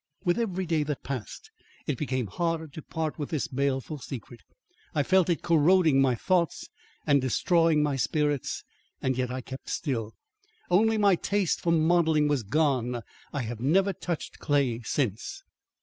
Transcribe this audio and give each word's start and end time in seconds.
With 0.25 0.39
every 0.39 0.65
day 0.65 0.81
that 0.81 1.03
passed, 1.03 1.51
it 1.85 1.95
became 1.95 2.25
harder 2.25 2.65
to 2.67 2.81
part 2.81 3.19
with 3.19 3.29
this 3.29 3.47
baleful 3.47 3.99
secret. 3.99 4.39
I 4.95 5.03
felt 5.03 5.29
it 5.29 5.43
corroding 5.43 6.01
my 6.01 6.15
thoughts 6.15 6.67
and 7.05 7.21
destroying 7.21 7.83
my 7.83 7.97
spirits, 7.97 8.63
and 8.99 9.15
yet 9.15 9.29
I 9.29 9.41
kept 9.41 9.69
still. 9.69 10.15
Only 10.71 10.97
my 10.97 11.13
taste 11.15 11.61
for 11.61 11.71
modelling 11.71 12.27
was 12.27 12.41
gone. 12.41 13.03
I 13.31 13.43
have 13.43 13.59
never 13.59 13.93
touched 13.93 14.39
clay 14.39 14.81
since. 14.83 15.43